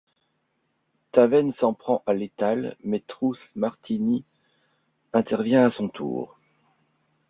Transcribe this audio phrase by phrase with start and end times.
[1.11, 4.25] Taven s'en prend à Lethal mais Truth Martini
[5.13, 6.39] intervient à son tour.